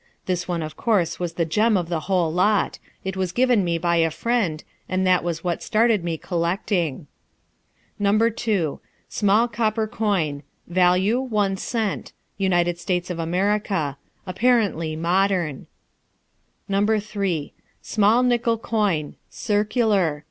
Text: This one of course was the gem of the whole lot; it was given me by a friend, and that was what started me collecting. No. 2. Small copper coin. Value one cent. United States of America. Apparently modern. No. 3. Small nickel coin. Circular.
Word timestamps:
This 0.25 0.47
one 0.47 0.63
of 0.63 0.75
course 0.75 1.19
was 1.19 1.33
the 1.33 1.45
gem 1.45 1.77
of 1.77 1.87
the 1.87 1.99
whole 2.09 2.33
lot; 2.33 2.79
it 3.03 3.15
was 3.15 3.31
given 3.31 3.63
me 3.63 3.77
by 3.77 3.97
a 3.97 4.09
friend, 4.09 4.63
and 4.89 5.05
that 5.05 5.23
was 5.23 5.43
what 5.43 5.61
started 5.61 6.03
me 6.03 6.17
collecting. 6.17 7.05
No. 7.99 8.17
2. 8.17 8.79
Small 9.09 9.47
copper 9.47 9.85
coin. 9.85 10.41
Value 10.65 11.19
one 11.19 11.55
cent. 11.55 12.13
United 12.39 12.79
States 12.79 13.11
of 13.11 13.19
America. 13.19 13.95
Apparently 14.25 14.95
modern. 14.95 15.67
No. 16.67 16.83
3. 16.99 17.53
Small 17.83 18.23
nickel 18.23 18.57
coin. 18.57 19.13
Circular. 19.29 20.19